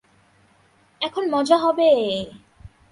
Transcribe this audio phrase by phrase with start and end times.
[1.01, 1.89] এখন মজা হবে!